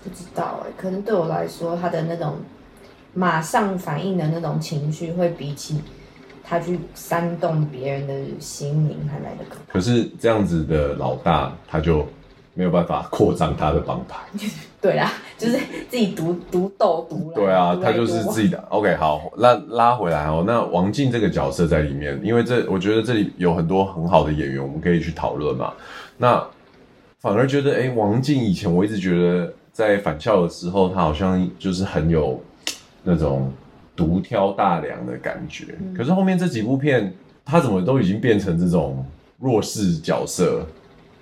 [0.04, 2.36] 不知道哎、欸，可能对我来说，他的那种。
[3.18, 5.82] 马上反应的那种情绪，会比起
[6.44, 9.74] 他去煽动别人的心灵还来得可怕。
[9.74, 12.06] 可是这样子的老大，他就
[12.54, 14.18] 没有办法扩张他的帮派。
[14.80, 15.58] 对啊，就是
[15.90, 17.36] 自己独独斗独来。
[17.36, 18.64] 对啊，他就是自己的。
[18.70, 20.44] OK，好，那拉回来哦。
[20.46, 25.74] 那王静这个角色在里面，因为这我觉得这里有很多很好的演员，我们可以去讨论嘛。
[26.18, 26.48] 那
[27.18, 32.40] 反而觉得，哎、欸，王静以前我一直觉得在返校的时候，他好像就是很有
[33.08, 33.50] 那种
[33.96, 35.68] 独挑大梁的感觉。
[35.80, 37.14] 嗯、可是后面这几部片，
[37.46, 39.06] 他怎么都已经变成这种
[39.40, 40.66] 弱势角色？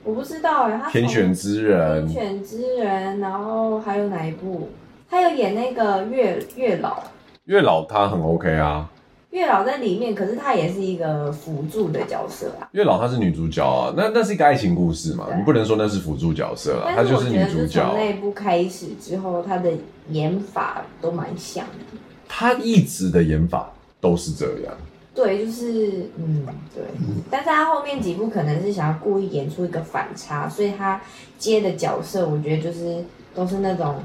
[0.04, 4.70] 我不知道哎，他天选之人，天选之人，然后还有哪一部？
[5.08, 7.04] 他有演那个月月老，
[7.46, 8.90] 月老他很 OK 啊。
[9.36, 12.70] 月老在里面，可是她也是一个辅助的角色啊。
[12.72, 17.86] 月老她是女主角啊，那那是一个爱情故事嘛，你不能说那是辅助角色啊，她就是女主角。
[17.86, 19.70] 从那部开始之后，她的
[20.10, 21.98] 演法都蛮像的。
[22.30, 23.70] 她一直的演法
[24.00, 24.74] 都是这样。
[25.14, 26.86] 对，就是嗯，对，
[27.30, 31.02] 但是她后面几部可能是想要故意演出一个反差，所以她
[31.38, 33.98] 接的角色，我觉得就是都是那种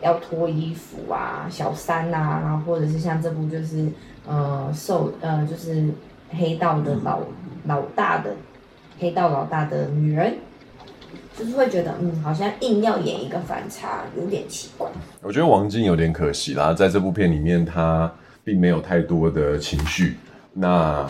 [0.00, 3.86] 要脱衣服啊、小三啊，然后或者是像这部就是
[4.26, 5.88] 呃受呃就是
[6.30, 7.20] 黑道的老
[7.66, 8.34] 老大的
[8.98, 10.34] 黑道老大的女人，
[11.36, 14.88] 就是会觉得嗯，好像硬要演一个反差，有点奇怪。
[15.22, 20.16] 我觉得王晶有点可惜啦，在这部片里面，他并没有太多的情绪。
[20.52, 21.06] 那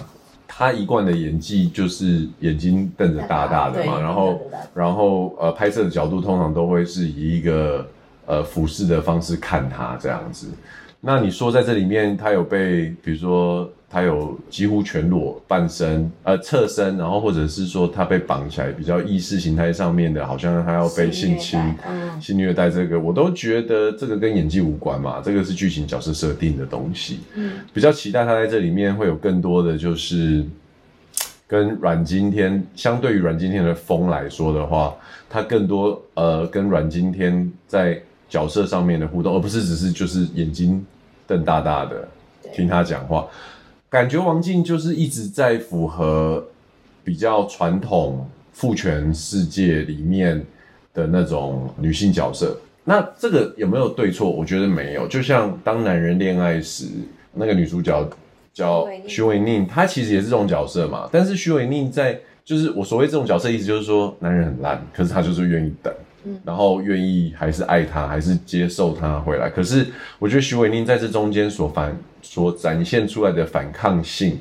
[0.47, 4.41] 他一贯的演技就是眼睛瞪着大大的嘛，然后
[4.73, 7.87] 然后呃拍摄的角度通常都会是以一个
[8.25, 10.49] 呃俯视的方式看他这样子。
[11.05, 13.71] 那你说在这里面他有被比如说。
[13.87, 21.61] 他有几乎全裸半身，呃，侧身，然后或者是说他被绑起来，比较意识形态上面的，好像他要被性侵、
[22.21, 27.21] 性虐待，这个我都觉得这个跟演技无关嘛，这个是剧情角色设定的东西。
[27.37, 30.45] 嗯，比较期待他在这里面会有更多的就是
[31.47, 34.93] 跟阮经天，相对于阮经天的风来说的话，
[35.31, 37.97] 他更多呃跟阮经天在
[38.29, 40.85] 角色上面的互动，而不是只是就是眼睛
[41.27, 42.09] 瞪大大的
[42.53, 43.27] 听他讲话。
[43.89, 46.45] 感觉王静就是一直在符合
[47.05, 50.45] 比较传统父权世界里面
[50.93, 52.57] 的那种女性角色。
[52.85, 54.29] 那这个有没有对错？
[54.29, 55.07] 我觉得没有。
[55.07, 56.85] 就像《当男人恋爱时》，
[57.33, 58.09] 那个女主角
[58.53, 61.09] 叫徐伟宁，她其实也是这种角色嘛。
[61.11, 65.95] 但是徐伟宁在就是我所谓这种角色，意思就是说男人很烂，可是他就是愿意等。
[66.45, 69.51] 然后愿意还是爱他，还是接受他回来。
[69.51, 69.87] 可是
[70.19, 74.39] 我觉得许玮宁在这中间所反所展现出来的反抗性，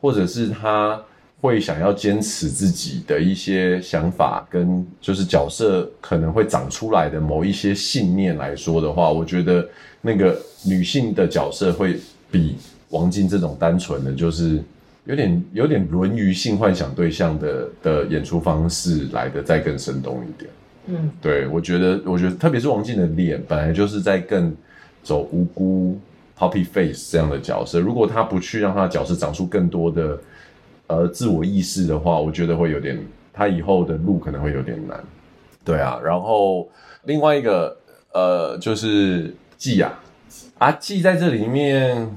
[0.00, 1.00] 或者是他
[1.40, 9.68] 会想要坚持自己的一些想法，跟就是角色可能会长出来的某一些信念来说的话，我觉得
[10.00, 11.96] 那个女性的角色会
[12.30, 12.56] 比
[12.90, 14.62] 王静这种单纯的，就是
[15.04, 20.50] 有点有点轮于性幻想对象的的演出方式来的再更生动一点。
[20.90, 24.56] 嗯，对，我觉得，我觉得，特别是王静的脸，本来就是在更
[25.02, 26.00] 走无辜
[26.38, 27.78] puppy face 这样的角色。
[27.78, 30.18] 如果他不去让他的角色长出更多的
[30.86, 32.98] 呃自我意识的话，我觉得会有点，
[33.34, 34.98] 他以后的路可能会有点难。
[35.62, 36.66] 对啊，然后
[37.04, 37.76] 另外一个
[38.14, 40.00] 呃就是季啊，
[40.56, 42.10] 啊季在这里面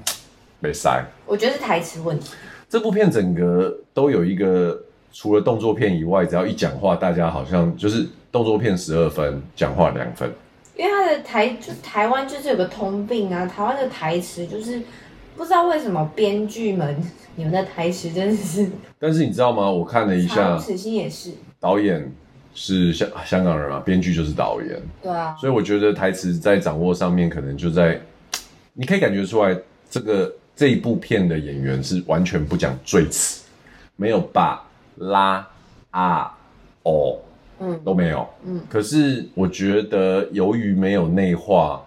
[0.62, 2.36] 没塞，我觉得是台词问题。
[2.70, 4.82] 这部片整个都有一个，
[5.12, 8.08] 除了动作片以外，只要一讲话，大家好像就是。
[8.32, 10.32] 动作片十二分，讲话两分。
[10.78, 14.82] 因为他的台就台湾就是有个通病啊，台湾的台词就是
[15.36, 16.96] 不知道为什么编剧们
[17.36, 18.68] 你们的台词真的是。
[18.98, 19.70] 但是你知道吗？
[19.70, 22.12] 我看了一下，此心也是导演
[22.56, 24.82] 是香香港人啊，编剧就是导演。
[25.04, 25.36] 对啊。
[25.40, 28.02] 所以我觉得台词在掌握上面，可能就在
[28.74, 29.56] 你可以感觉出来，
[29.90, 33.44] 这个这一部片的演员是完全不讲赘词，
[33.98, 34.66] 没有把
[34.96, 35.46] 拉
[35.92, 36.36] 啊
[36.84, 37.20] 哦。
[37.62, 38.28] 嗯，都没有。
[38.46, 41.82] 嗯，可是我觉得，由于没有内化，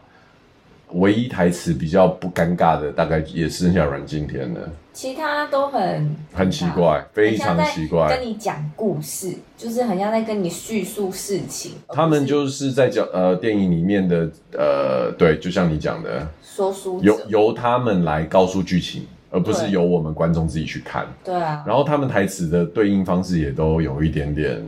[0.93, 4.61] 唯一台词比较不尴尬的，大概也剩下阮经天了。
[4.93, 8.09] 其他都很很奇怪，非常奇怪。
[8.17, 11.73] 跟你讲故事，就是很像在跟你叙述事情。
[11.89, 21.05] 他们就是在讲呃电影里面的呃对，就像你讲的说书，由由他们来告诉剧情，而不是由我们观众自己去看。
[21.25, 21.65] 对啊。
[21.67, 24.65] 然后他们台词的对应方式也都有一点点。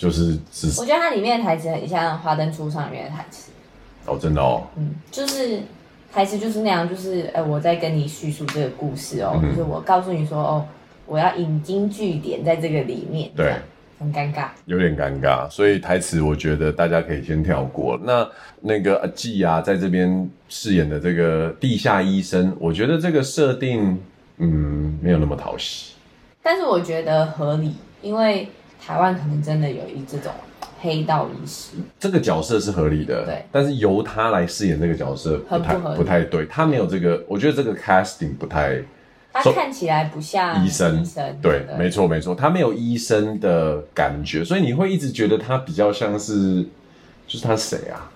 [0.00, 3.52] 就是是，我觉得它里面的台词很像《华灯初上》里面的台词。
[4.06, 4.66] 哦，真的哦。
[4.76, 5.60] 嗯，就是
[6.10, 10.66] 台词就是那样，就是呃，我在跟你叙述这个故事哦，嗯、就是我告诉你说哦，
[11.04, 13.30] 我要引经据典在这个里面。
[13.36, 13.52] 对，
[13.98, 15.46] 很尴尬，有点尴尬。
[15.50, 18.00] 所以台词我觉得大家可以先跳过。
[18.02, 18.26] 那
[18.62, 24.00] 那个阿季啊，在这边饰演的这个地下医生，我觉得这个设定
[24.38, 25.92] 嗯没有那么讨喜，
[26.42, 28.48] 但是我觉得合理，因为。
[28.84, 30.32] 台湾可能真的有一这种
[30.80, 33.44] 黑道医师，这个角色是合理的，对。
[33.52, 38.82] 但是由他来饰演这个角色不太不，不太对，他没有这个，我觉得这个 casting 不太。
[39.32, 46.64] 他看起来不像医生，医生对，对，没错没错，他没有医生的感觉，所以你会一直觉得他比较像是，
[47.28, 48.10] 就是他谁啊？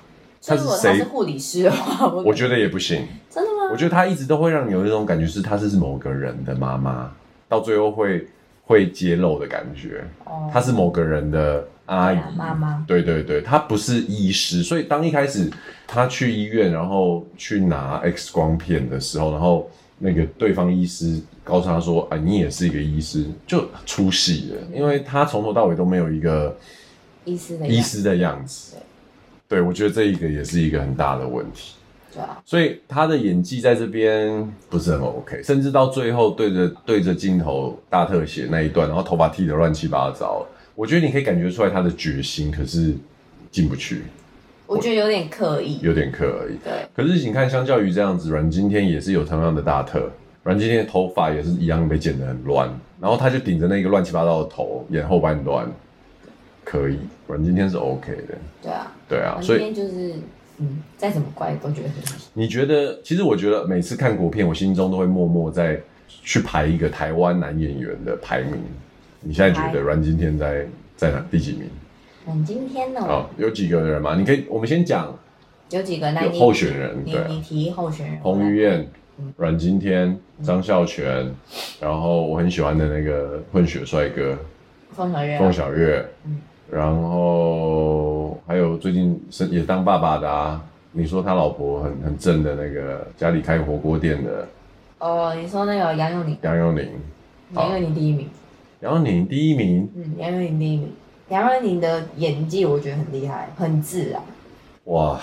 [0.44, 0.96] 他是谁？
[0.96, 3.06] 是护理师的话， 我觉得也不行。
[3.30, 3.70] 真的吗？
[3.70, 7.12] 我觉得他一直都会让你有一种感觉，是他是某个人的妈妈，
[7.48, 8.26] 到最后会
[8.64, 10.04] 会揭露的感觉。
[10.24, 12.84] 哦，他是某个人的阿姨妈妈。
[12.86, 15.50] 对对对，他不是医师，所以当一开始
[15.86, 19.70] 他去医院，然后去拿 X 光片的时候，然后。
[19.96, 26.54] 那个对方医师告诉他说：“啊，你也是一个医师，就出戏了，因为他从头到尾都没有一个
[27.24, 28.76] 医师的医师的样子。
[29.48, 31.76] 对，我觉得这一个也是一个很大的问题。
[32.14, 42.94] 对啊，所以他的演技在这边不是很 OK，甚至到最后对着对着镜头大特写那一段，然后头发剃得乱七八糟，我觉得你可以感觉出来他的决心，可是
[43.50, 44.02] 进不去。”
[44.66, 46.56] 我觉得有点刻意，有点刻意。
[46.64, 50.10] 对，可是你看，相较于这样子，阮经天也是有同样的大特，
[50.42, 55.70] 阮经天的头发也是一样被剪得很乱，然后他就顶着那个乱七八糟的头演后半段，
[56.64, 58.38] 可以，阮经天是 OK 的。
[58.62, 60.14] 对啊，对啊，所以就是，
[60.58, 62.02] 嗯，再怎么怪都觉得很。
[62.32, 63.00] 你觉得？
[63.02, 68.54] 其实我觉得每次看国片，我心中都会默默在去排一个台湾男演员的排名。
[69.20, 71.68] 你现在觉得阮经天在在哪第几名？
[72.26, 73.00] 阮经天呢？
[73.00, 74.14] 哦，有几个人嘛？
[74.14, 75.16] 你可以，我们先讲。
[75.70, 76.12] 有几个？
[76.12, 78.20] 那你候选人，对，你提候选人。
[78.20, 78.86] 彭于晏、
[79.36, 81.28] 阮经天、张孝全，
[81.80, 84.38] 然后我很喜欢的那个混血帅哥，
[84.92, 85.38] 凤小岳。
[85.38, 86.06] 凤小岳，
[86.74, 90.60] 然后还有最近是也当爸爸的啊。
[90.90, 94.48] 你说他老婆很很正的那个，家里开火锅店的。
[94.98, 96.36] 哦，你说那个杨佑宁。
[96.42, 96.90] 杨佑宁。
[97.54, 98.28] 杨佑宁第一名。
[98.80, 99.88] 杨佑宁第一名。
[99.94, 100.92] 嗯，杨佑宁第一名。
[101.28, 104.20] 杨佑宁的演技我觉得很厉害，很自然。
[104.84, 105.20] 哇，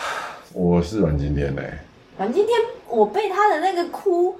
[0.54, 1.80] 我是阮经天嘞、欸。
[2.18, 4.36] 阮经天，我被他的那个哭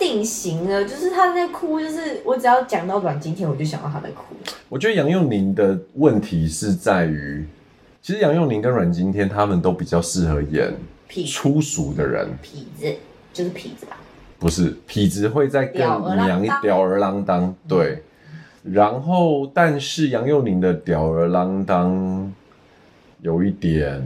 [0.00, 4.34] 定型了，就是他在哭，就是我只要讲到阮经天，我就想到他在哭。
[4.70, 7.46] 我觉得杨佑宁的问题是在于，
[8.00, 10.74] 其实杨佑宁跟阮经天他们都比较适合演
[11.28, 12.26] 粗俗的人。
[12.42, 12.96] 痞子
[13.32, 13.98] 就是痞子吧？
[14.38, 15.82] 不是，痞子会在更
[16.16, 18.02] 娘一吊儿郎当，对。
[18.62, 22.32] 然后，但是杨佑宁的吊儿郎当
[23.20, 24.02] 有一点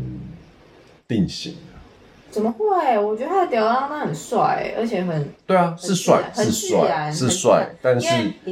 [1.07, 1.55] 定型。
[2.35, 2.99] 怎么会？
[2.99, 7.69] 我觉得他的吊儿郎当很帅，而且很对啊，是帅，是帅，是帅。
[7.81, 8.09] 但是，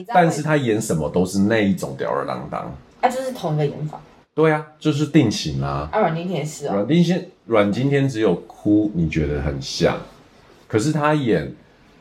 [0.06, 2.72] 但是他演什么都是那一种吊儿郎当。
[3.00, 4.00] 啊，就是同一个演法。
[4.34, 5.88] 对啊，就是定型啊。
[5.90, 6.74] 啊，阮经天也是啊。
[6.74, 9.98] 阮经天，阮经天只有哭，你觉得很像，
[10.68, 11.52] 可是他演。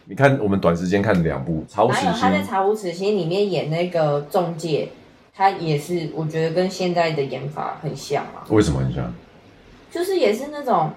[0.06, 4.90] 你看，我们短时间看两部《查无此心》，他在《查无此心》里面演那个中介，
[5.34, 8.44] 他也是，我觉得跟现在的演法很像啊。
[8.50, 9.14] 为什么很像？
[9.90, 10.90] 就是也是那种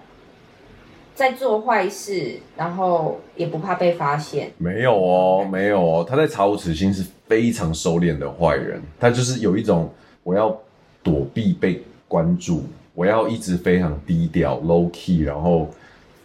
[1.14, 4.50] 在做坏事，然后也不怕被发现。
[4.59, 9.90] 没有哦，没有哦，他在《查无此心》是非常收敛的坏人，他就是有一种
[10.22, 10.55] 我要
[11.03, 15.68] 躲避被关注，我要一直非常低调 low key，然后。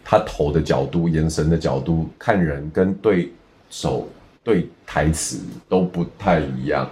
[0.02, 3.30] 他头的角度、眼神的角度看人，跟对
[3.68, 4.08] 手
[4.42, 6.90] 对台词都不太一样。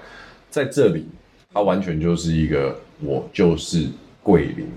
[0.50, 1.04] 在这里，
[1.52, 3.88] 他完全就是一个我就是
[4.22, 4.68] 桂林，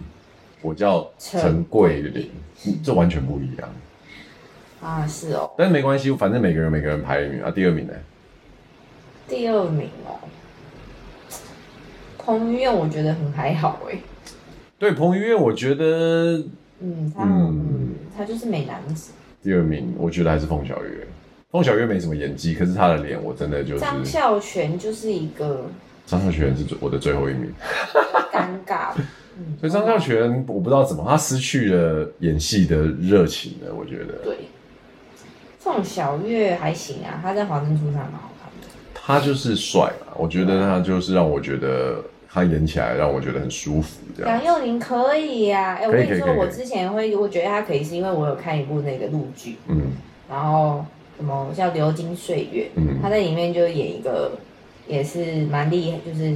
[0.62, 2.30] 我叫陈桂林，
[2.84, 3.70] 这完全不一样
[4.82, 5.06] 啊！
[5.08, 7.52] 是哦，但是没关系，反正每个人每个人排一名啊。
[7.52, 7.94] 第二名呢？
[9.28, 10.20] 第二名哦，
[12.18, 13.98] 彭于晏我觉得很还好哎。
[14.78, 16.44] 对，彭于晏我觉得。
[16.80, 19.14] 嗯，他嗯，他就是美男子。
[19.44, 21.08] 第二名，我觉得还是凤小岳。
[21.52, 23.80] 凤小岳没什么演技，可是他的脸，我真的就是。
[23.80, 25.68] 张孝全就是一个。
[26.08, 27.54] 张孝全是我的最后一名。
[28.32, 28.94] 尴尬。
[29.38, 33.74] 嗯、所以张孝全，我不知道怎么，他失去了演戏的热情了。
[33.74, 34.14] 我觉得。
[34.24, 34.38] 对。
[35.60, 38.68] 宋小月还行啊，他在《华灯初上》蛮好看的。
[38.94, 42.04] 他就是帅嘛，我觉得他就是让我觉得。
[42.34, 44.42] 他演起来让我觉得很舒服，这样。
[44.42, 49.92] 杨佑宁可以呀、啊，哎、欸，我跟你说，我之前会我觉得他可以，是因为我有看一部那个陆剧，嗯，
[50.30, 50.86] 然后
[51.18, 54.32] 什么叫《流金岁月》，嗯，他在里面就演一个
[54.88, 56.34] 也是蛮厉害，就是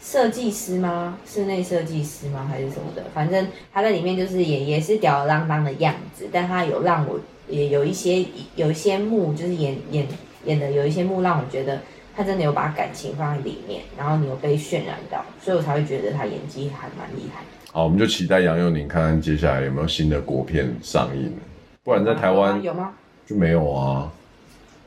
[0.00, 1.18] 设计师吗？
[1.26, 2.46] 室内设计师吗？
[2.50, 3.04] 还是什么的？
[3.14, 8.24] 反正他在里面就是也也是吊儿郎当的样子，但他有让我也有一些
[8.56, 10.06] 有一些幕，就是演演
[10.44, 11.80] 演的有一些幕让我觉得。
[12.12, 17.40] 他真的有把感情放在里面，然后你有被渲染到，所以我才会觉得他演技还蛮厉害。
[17.72, 21.32] 好，我们就期待杨佑宁看看接下来有没有新的国片上映，
[21.82, 22.92] 不然在台湾、啊、有吗？
[23.24, 24.12] 就没有啊。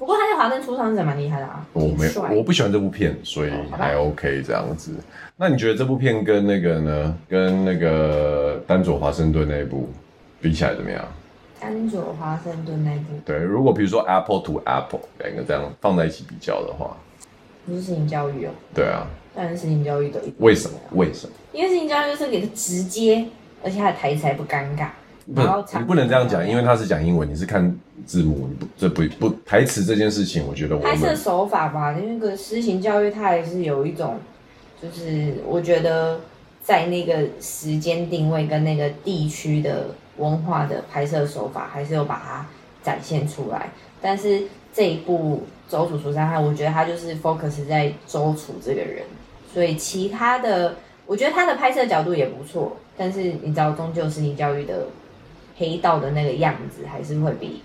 [0.03, 1.65] 不过他在华灯初上是蛮厉害的啊。
[1.71, 4.91] 我没有，我不喜欢这部片，所以还 OK 这样子。
[5.37, 7.17] 那你觉得这部片跟那个呢？
[7.29, 9.87] 跟那个丹佐华盛顿那一部
[10.41, 11.05] 比起来怎么样？
[11.57, 13.17] 丹佐华盛顿那部。
[13.23, 16.97] 对，如果比如说 Apple to Apple 两个这样放在一起比较的话，
[17.65, 18.49] 不是实行教育哦。
[18.75, 19.07] 对啊。
[19.33, 20.21] 当然是性教育的。
[20.39, 20.75] 为什么？
[20.91, 21.33] 为什么？
[21.53, 23.25] 因为性教育就是给他直接，
[23.63, 24.89] 而且他的台词还不尴尬。
[25.25, 25.41] 不，
[25.77, 27.73] 你不能这样讲，因为他是讲英文，你是看
[28.05, 34.17] 字幕，你不这不不台词这件事情，我觉得我拍摄手法吧，那个实行教育，它还是有一种，
[34.81, 36.19] 就是我觉得
[36.61, 42.45] 在那个时间定位跟那个地区的文化的拍摄手法，还是有把它
[42.83, 43.69] 展现出来。
[44.01, 44.41] 但是
[44.73, 49.03] 这一部《周楚除三害》，我觉得他就是 focus 在周楚这个人，
[49.53, 54.85] 所以其他的，我觉得他的拍摄角度也不错，但是你知道，终究是你教育的。
[55.55, 57.61] 黑道的那个样子，还是会比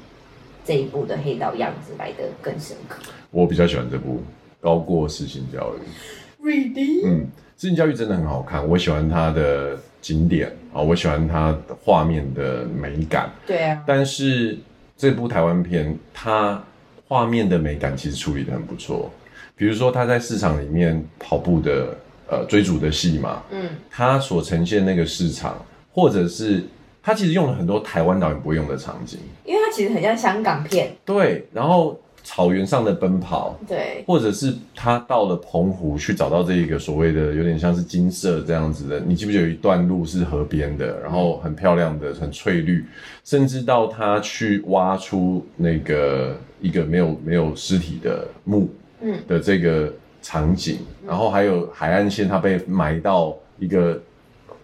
[0.64, 3.00] 这一部的黑道样子来的更深刻。
[3.30, 4.22] 我比较喜欢这部，
[4.60, 6.44] 高过实行教育。
[6.46, 7.06] Really？
[7.06, 7.26] 嗯，
[7.56, 13.30] 实行教育真的很好看，我喜欢它的景点啊，我喜欢它的画面的美感。
[13.46, 13.82] 对啊。
[13.86, 14.58] 但是
[14.96, 16.62] 这部台湾片，它
[17.06, 19.10] 画面的美感其实处理的很不错。
[19.56, 21.96] 比如说他在市场里面跑步的
[22.30, 26.62] 呃追逐的戏嘛，嗯，他所呈现那个市场，或者是。
[27.08, 30.94] 他其实用了很多台湾导演不会用的场景，因为他其实很像香港片。
[31.06, 42.84] 对，然后草原上的奔跑，对，或者是他到了澎湖去找到这一个所谓的有点像是金色这样子的，你记不记得有一段路是河边的，然后很漂亮的，很翠绿，
[43.24, 48.68] 甚至到他去挖出那个一个没有没有尸体的墓，
[49.00, 49.16] 嗯。
[49.26, 49.90] 的这个
[50.20, 53.98] 场景，然后还有海岸线，他被埋到一个。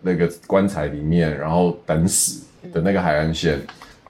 [0.07, 3.59] 那个棺材里面，然后等死的那个海岸线，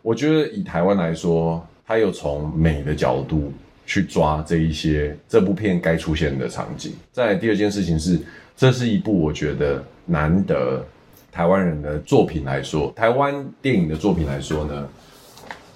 [0.03, 3.53] 我觉得以台湾来说，它有从美的角度
[3.87, 6.95] 去抓这一些这部片该出现的场景。
[7.13, 8.19] 再来第二件事情是，
[8.57, 10.85] 这是一部我觉得难得
[11.31, 13.33] 台湾人的作品来说，台湾
[13.63, 14.89] 电影的作品来说呢，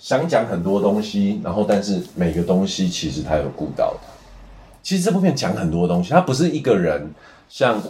[0.00, 3.96] 想讲很多东西，然后但是每个东西其实他有顾到。
[4.82, 7.08] 其实这部片讲很多东西，它不是一个人
[7.48, 7.80] 像。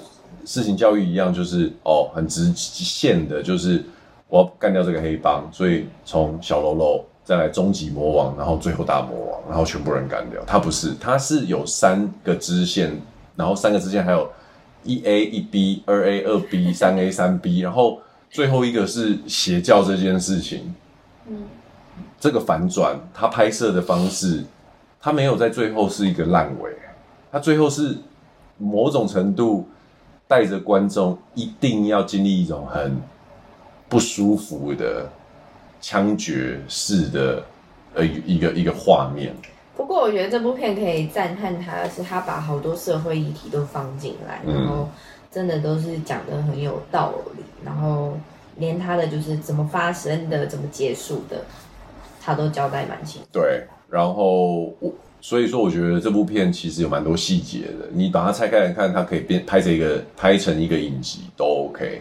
[0.44, 3.84] 事情教育一样，就是哦，很直线的，就是
[4.28, 10.42] 我要干掉这个黑帮，所以从小喽啰再来终极魔王，然后最后大魔王，然后全部人干掉。
[10.46, 12.98] 他不是，他是有三个支线，
[13.36, 14.30] 然后三个支线还有
[14.84, 18.00] 一 A 一 B 二 A 二 B 三 A 三 B，然后
[18.30, 20.74] 最后一个是邪教这件事情。
[21.26, 21.42] 嗯，
[22.18, 24.42] 这个反转，他拍摄的方式，
[24.98, 26.70] 他没有在最后是一个烂尾，
[27.30, 27.98] 他最后是
[28.56, 29.68] 某种程度。
[30.28, 32.96] 带着观众一定要经历一种很
[33.88, 35.08] 不舒服的
[35.80, 37.42] 枪决式的
[37.94, 39.34] 呃一个一个画面。
[39.74, 44.88] 不过我觉得这部片可以赞叹他的是，他把好多社会议题都放进来，然后
[45.32, 48.12] 真的都是讲的很有道理，然后
[48.56, 51.42] 连他的就是怎么发生的、怎么结束的，
[52.20, 53.28] 他都交代蛮清楚。
[53.32, 54.92] 对，然后我。
[55.20, 57.88] 所以说，我觉得这部片其实有蛮多细节的。
[57.92, 62.00] 你把它拆开来看，它可以变拍成一个拍成一个影集都 OK。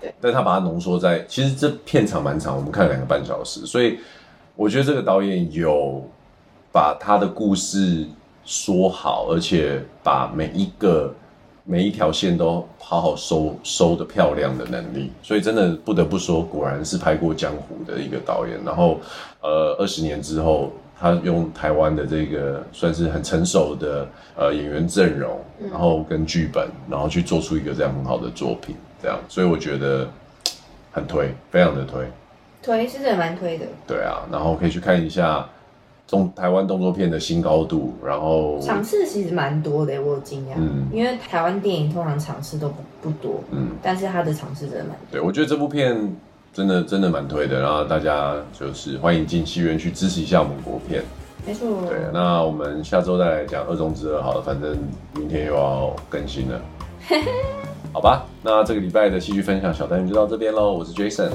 [0.00, 3.66] 对，但他把它浓缩在，其实这片场蛮长，我们看了两个半小时。
[3.66, 3.98] 所以
[4.56, 6.02] 我觉得这个导演有
[6.72, 8.06] 把他的故事
[8.46, 11.14] 说好，而且把每一个
[11.64, 15.12] 每一条线都好好收收的漂亮的能力。
[15.22, 18.58] 所以真的不得不说，果然是拍过江湖的一个导演。
[18.64, 18.98] 然后，
[19.42, 20.72] 呃，二十年之后。
[20.98, 25.38] 他用台湾的这个算是很成熟的呃演员阵容，
[25.70, 30.08] 然后跟剧本，然后去做出一个这样很好的作品，这样，所以我觉得
[30.92, 32.06] 很推，非常的推，
[32.62, 33.66] 推是真的蛮推的。
[33.86, 35.44] 对啊，然后可以去看一下
[36.06, 44.98] 中台湾动作片的新高度，然后场次其实蛮多的，我有惊讶，嗯，因为台湾电影通常场次都不不多，嗯，但是他的场次真的蛮多。
[45.10, 46.14] 对，我觉得这部片。
[46.54, 51.02] 真的真的蛮推的，然后大家就是欢迎进戏院去支持一下我们国片。
[51.44, 51.84] 没错。
[51.88, 54.78] 对，那我们下周再来讲《二中之二》好了，反正
[55.16, 56.60] 明天又要更新了。
[57.92, 60.72] 好吧，那这个礼拜的戏剧分享小单元就到这边喽。
[60.72, 61.30] 我是 Jason，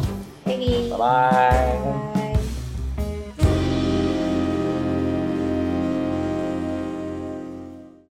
[0.45, 2.28] 拜拜。